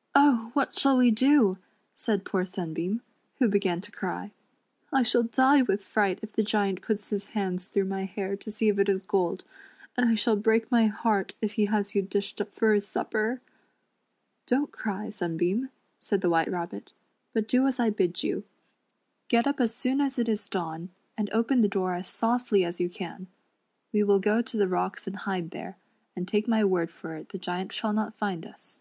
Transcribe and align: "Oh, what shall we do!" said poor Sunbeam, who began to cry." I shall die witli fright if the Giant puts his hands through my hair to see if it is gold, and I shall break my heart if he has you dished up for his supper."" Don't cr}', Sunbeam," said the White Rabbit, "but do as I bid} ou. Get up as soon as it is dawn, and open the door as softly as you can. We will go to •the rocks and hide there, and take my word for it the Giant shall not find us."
"Oh, 0.14 0.52
what 0.54 0.74
shall 0.74 0.96
we 0.96 1.10
do!" 1.10 1.58
said 1.94 2.24
poor 2.24 2.46
Sunbeam, 2.46 3.02
who 3.40 3.46
began 3.46 3.78
to 3.82 3.92
cry." 3.92 4.32
I 4.90 5.02
shall 5.02 5.24
die 5.24 5.60
witli 5.60 5.82
fright 5.82 6.18
if 6.22 6.32
the 6.32 6.42
Giant 6.42 6.80
puts 6.80 7.10
his 7.10 7.26
hands 7.36 7.68
through 7.68 7.84
my 7.84 8.06
hair 8.06 8.36
to 8.38 8.50
see 8.50 8.70
if 8.70 8.78
it 8.78 8.88
is 8.88 9.02
gold, 9.04 9.44
and 9.94 10.08
I 10.08 10.14
shall 10.14 10.34
break 10.36 10.70
my 10.70 10.86
heart 10.86 11.34
if 11.42 11.52
he 11.60 11.66
has 11.66 11.94
you 11.94 12.00
dished 12.00 12.40
up 12.40 12.50
for 12.52 12.72
his 12.72 12.88
supper."" 12.88 13.42
Don't 14.46 14.72
cr}', 14.72 15.10
Sunbeam," 15.10 15.68
said 15.98 16.22
the 16.22 16.30
White 16.30 16.50
Rabbit, 16.50 16.94
"but 17.34 17.46
do 17.46 17.66
as 17.66 17.78
I 17.78 17.90
bid} 17.90 18.24
ou. 18.24 18.44
Get 19.28 19.46
up 19.46 19.60
as 19.60 19.74
soon 19.74 20.00
as 20.00 20.18
it 20.18 20.26
is 20.26 20.48
dawn, 20.48 20.88
and 21.18 21.28
open 21.34 21.60
the 21.60 21.68
door 21.68 21.92
as 21.92 22.08
softly 22.08 22.64
as 22.64 22.80
you 22.80 22.88
can. 22.88 23.26
We 23.92 24.02
will 24.04 24.20
go 24.20 24.40
to 24.40 24.56
•the 24.56 24.72
rocks 24.72 25.06
and 25.06 25.16
hide 25.16 25.50
there, 25.50 25.76
and 26.16 26.26
take 26.26 26.48
my 26.48 26.64
word 26.64 26.90
for 26.90 27.14
it 27.16 27.28
the 27.28 27.36
Giant 27.36 27.72
shall 27.72 27.92
not 27.92 28.16
find 28.16 28.46
us." 28.46 28.80